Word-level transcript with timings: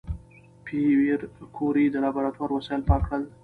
پېیر 0.65 1.19
کوري 1.55 1.85
د 1.91 1.95
لابراتوار 2.03 2.49
وسایل 2.53 2.81
پاک 2.89 3.01
کړل. 3.07 3.23